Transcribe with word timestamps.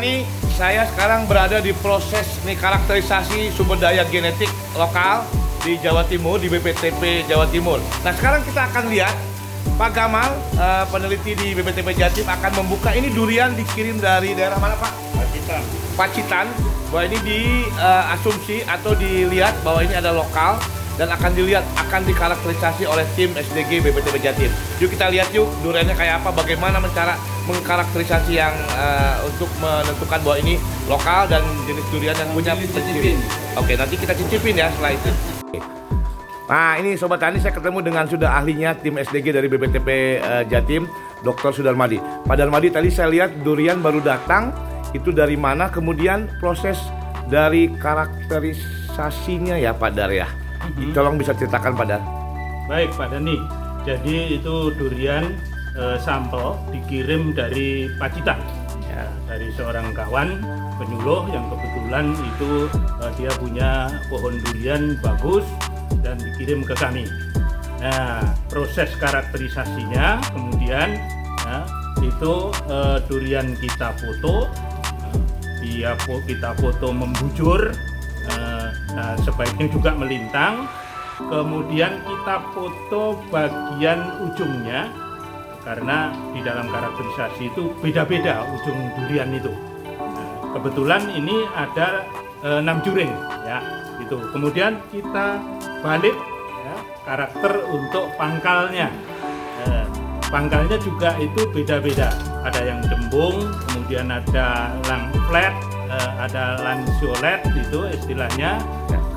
nih 0.00 0.24
saya 0.56 0.88
sekarang 0.88 1.28
berada 1.28 1.60
di 1.60 1.76
proses 1.76 2.40
nih 2.48 2.56
karakterisasi 2.56 3.52
sumber 3.52 3.76
daya 3.76 4.02
genetik 4.08 4.48
lokal 4.74 5.22
di 5.60 5.76
Jawa 5.76 6.08
Timur 6.08 6.40
di 6.40 6.48
BPTP 6.48 7.28
Jawa 7.28 7.44
Timur. 7.52 7.78
Nah 8.00 8.12
sekarang 8.16 8.40
kita 8.48 8.64
akan 8.72 8.88
lihat 8.88 9.12
Pak 9.76 9.90
Gamal 9.92 10.32
eh, 10.56 10.84
peneliti 10.88 11.36
di 11.36 11.52
BPTP 11.52 11.92
Jatim 12.00 12.24
akan 12.24 12.64
membuka 12.64 12.96
ini 12.96 13.12
durian 13.12 13.52
dikirim 13.52 14.00
dari 14.00 14.32
daerah 14.32 14.56
mana 14.56 14.72
Pak? 14.80 14.92
Pacitan. 15.20 15.62
Pacitan 15.94 16.46
bahwa 16.90 17.02
ini 17.06 17.18
diasumsi 17.22 18.64
atau 18.66 18.96
dilihat 18.96 19.54
bahwa 19.62 19.84
ini 19.84 19.94
ada 19.94 20.16
lokal 20.16 20.56
dan 21.00 21.08
akan 21.16 21.32
dilihat 21.32 21.64
akan 21.80 22.04
dikarakterisasi 22.04 22.84
oleh 22.84 23.08
tim 23.16 23.32
SDG 23.32 23.80
BPTP 23.80 24.20
Jatim. 24.20 24.52
Yuk 24.84 24.92
kita 24.92 25.08
lihat 25.08 25.32
yuk 25.32 25.48
duriannya 25.64 25.96
kayak 25.96 26.20
apa, 26.20 26.28
bagaimana 26.36 26.76
mencara 26.76 27.16
mengkarakterisasi 27.48 28.36
yang 28.36 28.52
eh, 28.76 29.16
untuk 29.24 29.48
menentukan 29.64 30.20
bahwa 30.20 30.36
ini 30.44 30.60
lokal 30.84 31.24
dan 31.24 31.40
jenis 31.64 31.88
durian 31.88 32.12
yang 32.20 32.28
punya 32.36 32.52
Dicicipin. 32.52 33.16
Oke, 33.56 33.72
nanti 33.80 33.96
kita 33.96 34.12
cicipin 34.12 34.60
ya 34.60 34.68
setelah 34.68 34.92
itu. 34.92 35.10
Nah 36.50 36.76
ini 36.76 36.98
Sobat 36.98 37.22
Tani 37.22 37.38
saya 37.40 37.54
ketemu 37.54 37.78
dengan 37.80 38.04
sudah 38.10 38.36
ahlinya 38.36 38.74
tim 38.76 39.00
SDG 39.00 39.32
dari 39.32 39.48
BPTP 39.48 39.88
eh, 40.20 40.44
Jatim, 40.52 40.84
Dr. 41.24 41.56
Sudarmadi. 41.56 41.96
Pak 42.28 42.36
Darmadi 42.36 42.68
tadi 42.68 42.92
saya 42.92 43.08
lihat 43.08 43.40
durian 43.40 43.80
baru 43.80 44.04
datang, 44.04 44.52
itu 44.92 45.08
dari 45.16 45.40
mana? 45.40 45.72
Kemudian 45.72 46.28
proses 46.42 46.76
dari 47.32 47.72
karakterisasinya 47.72 49.56
ya 49.56 49.72
Pak 49.72 49.90
Dar 49.96 50.12
ya. 50.12 50.39
Mhm. 50.76 50.92
Tolong 50.94 51.16
bisa 51.18 51.32
ceritakan 51.34 51.74
Pak 51.74 51.86
Dar. 51.86 52.02
Baik 52.70 52.90
Pak 52.94 53.10
Dani. 53.10 53.36
Jadi 53.82 54.36
itu 54.36 54.70
durian 54.76 55.34
eh, 55.74 55.96
sampel 55.98 56.54
dikirim 56.70 57.32
dari 57.34 57.88
Pacitan. 57.96 58.38
Ya, 58.90 59.06
dari 59.30 59.48
seorang 59.54 59.94
kawan 59.94 60.42
penyuluh 60.76 61.24
yang 61.30 61.46
kebetulan 61.48 62.12
itu 62.12 62.68
eh, 63.00 63.12
dia 63.18 63.30
punya 63.38 63.70
pohon 64.12 64.36
durian 64.46 64.98
bagus 65.00 65.46
dan 66.04 66.20
dikirim 66.20 66.62
ke 66.62 66.74
kami. 66.76 67.08
Nah, 67.80 68.36
proses 68.52 68.92
karakterisasinya 69.00 70.20
kemudian 70.36 71.00
ya, 71.48 71.58
itu 72.04 72.52
eh, 72.68 72.98
durian 73.08 73.56
kita 73.56 73.96
foto, 73.96 74.52
dia 75.64 75.96
kita 76.28 76.52
foto 76.60 76.92
membujur, 76.92 77.72
nah, 78.94 79.14
sebaiknya 79.20 79.66
juga 79.70 79.90
melintang. 79.94 80.66
Kemudian 81.20 82.00
kita 82.00 82.36
foto 82.56 83.20
bagian 83.28 84.00
ujungnya 84.24 84.88
karena 85.60 86.16
di 86.32 86.40
dalam 86.40 86.64
karakterisasi 86.72 87.52
itu 87.52 87.76
beda-beda 87.84 88.40
ujung 88.56 88.78
durian 88.96 89.28
itu. 89.28 89.52
Nah, 90.00 90.56
kebetulan 90.56 91.12
ini 91.12 91.44
ada 91.52 92.08
eh, 92.40 92.58
enam 92.64 92.80
juring 92.80 93.12
ya 93.44 93.60
itu. 94.00 94.16
Kemudian 94.32 94.80
kita 94.88 95.38
balik 95.84 96.16
ya, 96.64 96.76
karakter 97.04 97.52
untuk 97.68 98.08
pangkalnya. 98.16 98.88
Eh, 99.68 99.84
pangkalnya 100.32 100.80
juga 100.80 101.14
itu 101.20 101.44
beda-beda. 101.52 102.08
Ada 102.40 102.60
yang 102.64 102.80
jembung, 102.88 103.52
kemudian 103.68 104.08
ada 104.08 104.72
lang 104.88 105.12
flat, 105.28 105.52
eh, 105.92 106.10
ada 106.18 106.56
lanceolate 106.64 107.44
itu 107.52 107.80
istilahnya. 107.92 108.58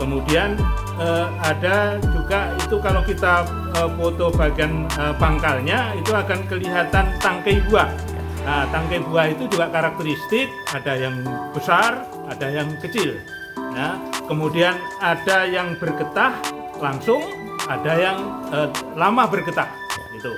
Kemudian 0.03 0.59
eh, 0.99 1.27
ada 1.39 1.95
juga 2.03 2.51
itu 2.59 2.75
kalau 2.83 2.99
kita 3.07 3.47
eh, 3.71 3.89
foto 3.95 4.35
bagian 4.35 4.83
eh, 4.99 5.15
pangkalnya 5.15 5.95
itu 5.95 6.11
akan 6.11 6.43
kelihatan 6.51 7.07
tangkai 7.23 7.63
buah. 7.71 7.87
Nah, 8.43 8.67
tangkai 8.67 8.99
buah 9.07 9.31
itu 9.31 9.47
juga 9.47 9.71
karakteristik, 9.71 10.51
ada 10.75 10.99
yang 10.99 11.23
besar, 11.55 12.03
ada 12.27 12.47
yang 12.51 12.67
kecil. 12.83 13.15
Nah, 13.55 13.95
kemudian 14.27 14.75
ada 14.99 15.47
yang 15.47 15.79
bergetah 15.79 16.35
langsung, 16.83 17.23
ada 17.71 17.95
yang 17.95 18.17
eh, 18.51 18.67
lama 18.99 19.23
bergetah. 19.23 19.71
Itu. 20.11 20.35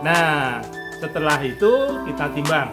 Nah, 0.00 0.64
setelah 0.96 1.36
itu 1.44 2.00
kita 2.08 2.32
timbang. 2.32 2.72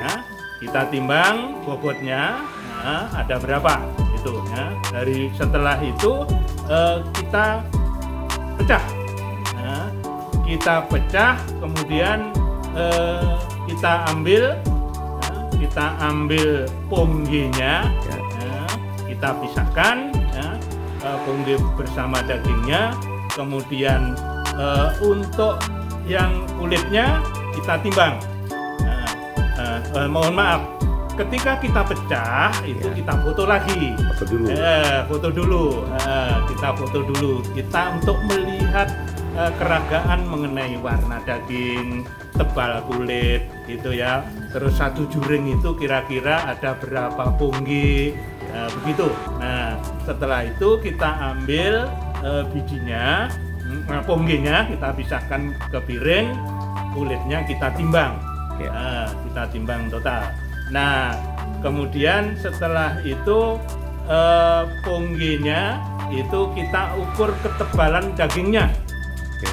Ya, 0.00 0.24
kita 0.64 0.88
timbang 0.88 1.60
bobotnya 1.68 2.40
nah, 2.80 3.12
ada 3.12 3.36
berapa 3.36 3.99
itu 4.20 4.32
ya. 4.52 4.64
Dari 4.92 5.18
setelah 5.32 5.76
itu 5.80 6.12
eh, 6.68 6.96
kita 7.16 7.64
pecah. 8.60 8.84
Nah, 9.56 9.88
kita 10.44 10.74
pecah 10.92 11.34
kemudian 11.58 12.28
eh, 12.76 13.32
kita 13.64 14.04
ambil 14.12 14.60
ya, 15.24 15.32
kita 15.56 15.86
ambil 16.04 16.68
pongginya 16.92 17.88
Ya. 18.04 18.16
ya, 18.18 18.60
kita 19.08 19.28
pisahkan 19.40 19.96
ya, 20.36 20.48
eh, 21.00 21.18
ponggi 21.24 21.54
bersama 21.78 22.20
dagingnya 22.28 22.92
kemudian 23.32 24.12
eh, 24.58 24.88
untuk 25.00 25.56
yang 26.04 26.44
kulitnya 26.58 27.22
kita 27.54 27.78
timbang 27.80 28.18
Nah, 28.82 29.06
eh, 29.56 29.78
eh, 29.94 30.08
mohon 30.10 30.34
maaf 30.34 30.79
ketika 31.16 31.58
kita 31.58 31.82
pecah 31.84 32.50
itu 32.64 32.86
Ya. 32.90 32.94
kita 32.96 33.12
foto 33.22 33.42
lagi 33.46 33.94
Foto 34.14 34.24
dulu. 34.26 34.46
Eh, 34.50 34.98
foto 35.08 35.28
dulu. 35.30 35.64
Eh, 35.96 36.36
kita 36.54 36.68
foto 36.76 36.98
dulu. 37.06 37.32
Kita 37.54 37.80
untuk 37.96 38.16
melihat 38.28 38.88
eh, 39.30 39.52
keragaan 39.56 40.26
mengenai 40.26 40.74
warna 40.82 41.22
daging, 41.22 42.02
tebal 42.34 42.82
kulit, 42.90 43.46
gitu 43.64 43.94
ya. 43.94 44.26
Terus 44.50 44.74
satu 44.76 45.06
juring 45.06 45.54
itu 45.54 45.70
kira-kira 45.78 46.50
ada 46.50 46.74
berapa 46.76 47.30
punggi, 47.38 48.12
eh, 48.50 48.68
begitu. 48.82 49.06
Nah, 49.38 49.78
setelah 50.02 50.44
itu 50.44 50.82
kita 50.82 51.32
ambil 51.32 51.86
eh, 52.20 52.44
bijinya, 52.52 53.30
nah, 53.88 54.02
pungginya 54.04 54.68
kita 54.68 54.92
pisahkan 54.92 55.56
ke 55.72 55.78
piring, 55.88 56.36
kulitnya 56.92 57.40
kita 57.48 57.72
timbang. 57.72 58.18
Ya. 58.60 58.68
Nah, 58.68 59.06
kita 59.24 59.42
timbang 59.56 59.88
total. 59.88 60.28
Nah, 60.70 61.18
kemudian 61.60 62.38
setelah 62.38 62.98
itu 63.02 63.58
eh, 64.06 64.62
pongginya 64.86 65.82
itu 66.10 66.50
kita 66.54 66.94
ukur 66.98 67.30
ketebalan 67.42 68.14
dagingnya, 68.18 68.70
Oke. 69.38 69.50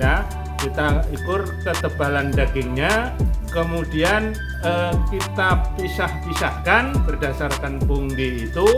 ya. 0.00 0.24
Kita 0.58 1.06
ukur 1.14 1.46
ketebalan 1.62 2.34
dagingnya, 2.34 3.14
kemudian 3.54 4.34
eh, 4.64 4.94
kita 5.12 5.70
pisah-pisahkan 5.78 6.98
berdasarkan 7.06 7.78
punggi 7.84 8.48
itu, 8.50 8.68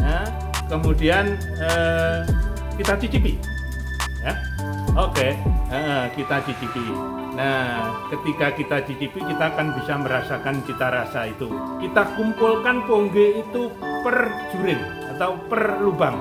ya. 0.00 0.26
Kemudian 0.66 1.38
eh, 1.60 2.26
kita 2.76 2.98
cicipi, 2.98 3.38
ya. 4.26 4.34
Oke, 4.98 5.38
eh, 5.70 6.04
kita 6.18 6.42
cicipi. 6.42 7.19
Nah, 7.40 8.04
ketika 8.12 8.52
kita 8.52 8.84
cicipi, 8.84 9.16
kita 9.24 9.56
akan 9.56 9.72
bisa 9.72 9.96
merasakan 9.96 10.60
cita 10.68 10.92
rasa 10.92 11.24
itu. 11.24 11.48
Kita 11.80 12.12
kumpulkan 12.12 12.84
pongge 12.84 13.40
itu 13.40 13.72
per 14.04 14.28
juring 14.52 15.08
atau 15.16 15.40
per 15.48 15.80
lubang, 15.80 16.20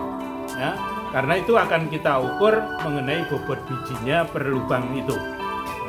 ya. 0.56 0.80
Karena 1.12 1.36
itu 1.36 1.60
akan 1.60 1.92
kita 1.92 2.24
ukur 2.24 2.56
mengenai 2.88 3.28
bobot 3.28 3.60
bijinya 3.68 4.24
per 4.32 4.48
lubang 4.48 4.96
itu. 4.96 5.12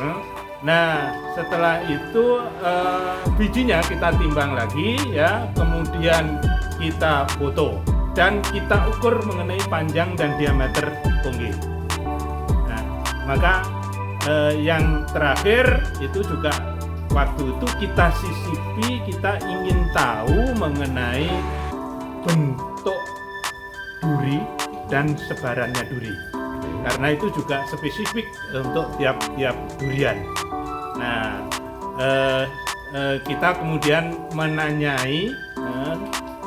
Hmm. 0.02 0.18
Nah, 0.66 1.14
setelah 1.38 1.78
itu 1.86 2.42
eh, 2.66 3.14
bijinya 3.38 3.78
kita 3.86 4.10
timbang 4.18 4.58
lagi, 4.58 4.98
ya. 5.14 5.46
Kemudian 5.54 6.42
kita 6.82 7.30
foto 7.38 7.78
dan 8.18 8.42
kita 8.50 8.82
ukur 8.98 9.22
mengenai 9.30 9.62
panjang 9.70 10.10
dan 10.18 10.34
diameter 10.42 10.90
pongge. 11.22 11.54
Nah, 12.66 12.82
maka 13.30 13.62
eh, 14.28 14.54
yang 14.60 15.06
terakhir 15.12 15.86
itu 16.02 16.20
juga 16.24 16.52
waktu 17.14 17.42
itu 17.54 17.66
kita 17.86 18.06
sisipi 18.16 19.02
kita 19.08 19.38
ingin 19.44 19.86
tahu 19.96 20.54
mengenai 20.58 21.28
bentuk 22.26 23.00
duri 24.00 24.40
dan 24.90 25.14
sebarannya 25.28 25.84
duri 25.88 26.14
karena 26.84 27.06
itu 27.12 27.26
juga 27.32 27.64
spesifik 27.68 28.26
untuk 28.56 28.88
tiap-tiap 28.96 29.56
durian. 29.76 30.16
Nah, 30.96 31.44
eh, 32.00 32.44
eh, 32.96 33.16
kita 33.24 33.60
kemudian 33.60 34.16
menanyai 34.32 35.32
eh, 35.36 35.94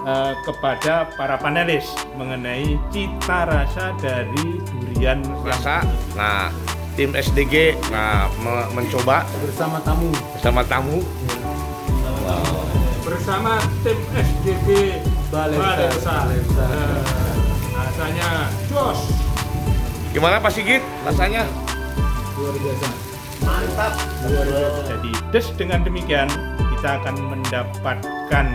eh, 0.10 0.34
kepada 0.46 1.10
para 1.14 1.38
panelis 1.38 1.86
mengenai 2.18 2.78
cita 2.90 3.46
rasa 3.46 3.94
dari 4.02 4.62
durian 4.74 5.22
Rasa. 5.46 5.86
Nah, 6.18 6.50
tim 6.94 7.12
SDG 7.14 7.78
nah 7.90 8.30
me- 8.42 8.70
mencoba 8.74 9.26
bersama 9.42 9.78
tamu. 9.82 10.10
bersama 10.38 10.62
tamu 10.66 10.98
bersama 13.04 13.60
tim 13.84 14.00
SDG 14.16 14.70
Besar. 15.34 16.30
Eh, 16.30 17.02
rasanya 17.74 18.54
jos. 18.70 19.10
Gimana 20.14 20.38
Pak 20.38 20.54
Sigit 20.54 20.86
rasanya? 21.10 21.50
Luar 22.38 22.54
biasa. 22.54 22.88
Jadi 24.86 25.12
des 25.34 25.48
dengan 25.58 25.82
demikian 25.82 26.30
kita 26.78 27.02
akan 27.02 27.16
mendapatkan 27.34 28.46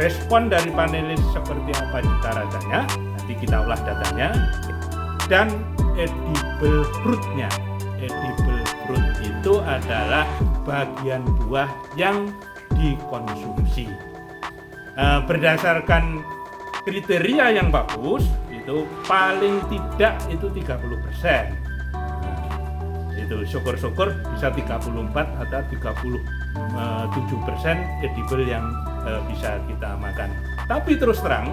respon 0.00 0.48
dari 0.48 0.72
panelis 0.72 1.20
seperti 1.36 1.70
apa 1.76 2.00
cita 2.00 2.30
rasanya, 2.32 2.80
nanti 2.88 3.32
kita 3.36 3.56
olah 3.60 3.80
datanya, 3.84 4.28
dan 5.28 5.52
edible 5.96 6.84
fruitnya. 7.02 7.48
Edible 7.96 8.62
fruit 8.84 9.08
itu 9.24 9.54
adalah 9.64 10.28
bagian 10.68 11.24
buah 11.44 11.68
yang 11.96 12.28
dikonsumsi. 12.76 13.88
Eh, 14.96 15.20
berdasarkan 15.28 16.20
kriteria 16.84 17.56
yang 17.56 17.68
bagus 17.68 18.24
itu 18.48 18.88
paling 19.04 19.60
tidak 19.68 20.16
itu 20.32 20.46
30 20.48 21.04
persen 21.04 21.66
itu 23.26 23.42
syukur-syukur 23.42 24.14
bisa 24.32 24.54
34 24.54 24.86
atau 25.42 25.60
37 25.66 26.22
persen 27.42 27.76
edible 28.06 28.46
yang 28.46 28.64
eh, 29.02 29.20
bisa 29.26 29.58
kita 29.66 29.98
makan 29.98 30.30
tapi 30.70 30.94
terus 30.94 31.18
terang 31.20 31.50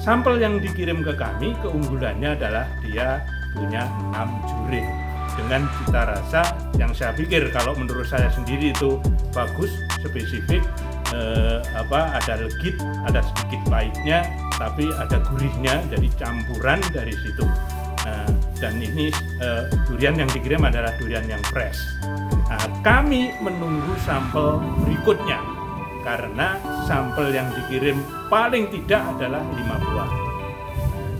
sampel 0.00 0.40
yang 0.40 0.58
dikirim 0.58 1.04
ke 1.04 1.12
kami 1.14 1.52
keunggulannya 1.60 2.34
adalah 2.34 2.64
dia 2.82 3.20
punya 3.54 3.88
6 4.12 4.50
juri 4.50 4.82
dengan 5.34 5.66
cita 5.66 6.02
rasa 6.06 6.42
yang 6.78 6.94
saya 6.94 7.10
pikir 7.14 7.50
kalau 7.50 7.74
menurut 7.74 8.06
saya 8.06 8.30
sendiri 8.30 8.70
itu 8.70 9.02
bagus 9.34 9.70
spesifik 9.98 10.62
eh, 11.10 11.58
apa 11.74 12.22
ada 12.22 12.38
legit 12.38 12.78
ada 13.06 13.18
sedikit 13.22 13.60
pahitnya 13.66 14.26
tapi 14.54 14.86
ada 14.94 15.18
gurihnya 15.26 15.82
jadi 15.90 16.08
campuran 16.18 16.78
dari 16.94 17.14
situ 17.18 17.46
Nah, 18.04 18.28
dan 18.60 18.76
ini 18.84 19.08
eh, 19.40 19.64
durian 19.88 20.12
yang 20.12 20.28
dikirim 20.28 20.60
adalah 20.60 20.92
durian 21.00 21.24
yang 21.24 21.40
fresh. 21.48 21.80
Nah, 22.52 22.68
kami 22.84 23.32
menunggu 23.40 23.96
sampel 24.04 24.60
berikutnya 24.84 25.40
karena 26.04 26.60
sampel 26.84 27.32
yang 27.32 27.48
dikirim 27.56 27.96
paling 28.28 28.68
tidak 28.68 29.00
adalah 29.16 29.40
lima 29.56 29.76
buah. 29.80 30.23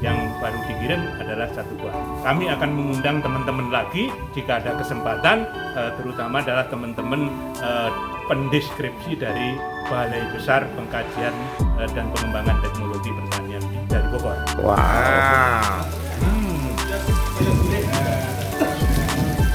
Yang 0.04 0.36
baru 0.36 0.58
dikirim 0.68 1.00
adalah 1.16 1.48
satu 1.56 1.72
buah. 1.80 1.96
Kami 2.20 2.44
akan 2.52 2.70
mengundang 2.76 3.24
teman-teman 3.24 3.72
lagi 3.72 4.12
jika 4.36 4.60
ada 4.60 4.76
kesempatan, 4.76 5.48
eh, 5.72 5.90
terutama 5.96 6.44
adalah 6.44 6.68
teman-teman 6.68 7.32
eh, 7.56 7.90
pendeskripsi 8.28 9.16
dari 9.16 9.56
Balai 9.88 10.20
Besar 10.36 10.68
Pengkajian 10.76 11.32
eh, 11.80 11.88
dan 11.96 12.12
Pengembangan 12.12 12.60
Teknologi 12.60 13.16
Pertanian 13.16 13.64
dari 13.88 14.06
Bogor. 14.12 14.36
Wah. 14.60 15.80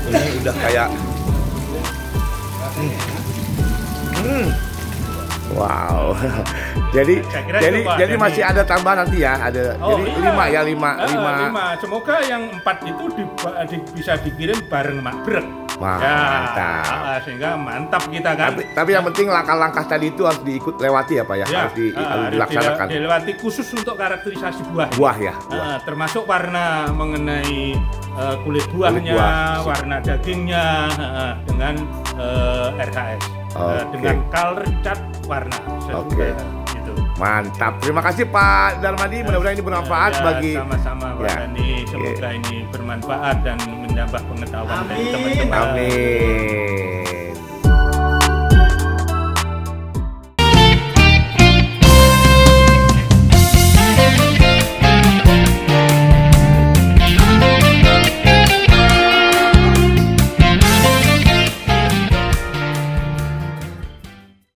Ini 0.10 0.30
udah 0.42 0.56
kayak 0.66 0.90
Hmm. 4.20 4.69
Wow. 5.52 6.14
jadi 6.96 7.26
jadi 7.60 7.80
itu, 7.82 7.88
Pak, 7.88 7.96
jadi 7.98 8.14
masih 8.16 8.44
ada 8.44 8.62
tambahan 8.62 9.02
nanti 9.02 9.18
ya, 9.20 9.34
ada 9.40 9.74
jadi 9.74 10.04
iya. 10.06 10.20
lima 10.24 10.44
ya 10.46 10.62
lima 10.64 10.90
Eh, 10.96 11.08
lima. 11.10 11.32
lima. 11.44 11.66
Semoga 11.78 12.16
yang 12.22 12.54
empat 12.54 12.78
itu 12.84 13.04
di- 13.14 13.30
di- 13.68 13.86
bisa 13.94 14.14
dikirim 14.18 14.58
bareng 14.66 15.00
makbrek. 15.00 15.48
Mantap. 15.80 16.84
ah, 16.84 17.18
sehingga 17.24 17.56
mantap 17.56 18.04
kita 18.06 18.36
kan. 18.36 18.52
Tapi, 18.52 18.62
tapi 18.76 18.90
yang 18.92 19.06
penting 19.06 19.32
langkah-langkah 19.32 19.88
tadi 19.88 20.12
itu 20.12 20.28
harus 20.28 20.44
diikut 20.44 20.76
lewati 20.76 21.14
ya 21.16 21.24
Pak 21.24 21.36
ya, 21.40 21.46
harus, 21.48 21.74
di, 21.74 21.86
ah, 21.94 22.04
harus 22.04 22.36
dilaksanakan. 22.36 22.86
dile- 22.86 22.96
dilewati 23.00 23.32
khusus 23.40 23.68
untuk 23.72 23.96
karakterisasi 23.96 24.62
buah. 24.70 24.90
Buah 24.94 25.18
ya. 25.18 25.34
Buah. 25.48 25.64
Ah, 25.64 25.78
termasuk 25.82 26.28
warna 26.28 26.66
mengenai 26.92 27.80
eh, 28.12 28.36
kulit 28.44 28.68
buahnya, 28.70 29.14
buah. 29.16 29.64
warna 29.64 29.96
dagingnya 30.00 30.66
ah, 30.92 31.34
dengan 31.42 31.80
eh, 32.20 32.84
RHS, 32.84 33.24
Eh, 33.50 33.58
Oke. 33.58 33.98
dengan 33.98 34.18
color 34.30 34.62
cat 34.80 35.00
warna. 35.26 35.58
Oke. 35.92 36.28
Gitu. 36.70 36.92
Mantap. 37.18 37.74
Terima 37.82 38.02
kasih 38.02 38.26
Pak 38.26 38.80
Darmadi. 38.80 39.26
Mudah-mudahan 39.26 39.56
ini 39.56 39.64
bermanfaat 39.64 40.12
Ya, 40.14 40.22
bagi 40.22 40.54
sama-sama 40.54 41.08
Pak 41.18 41.26
Ya. 41.26 41.36
Dani. 41.44 41.70
Semoga 41.84 42.30
ini 42.32 42.56
bermanfaat 42.70 43.38
dan 43.42 43.58
menambah 43.60 44.22
pengetahuan 44.24 44.82
dari 44.86 45.02
Amin. 45.02 45.36
teman-teman. 45.42 45.60
Amin. 45.66 47.29